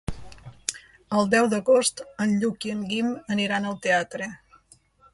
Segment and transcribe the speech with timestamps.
[1.17, 4.35] El deu d'agost en Lluc i en Guim aniran al teatre.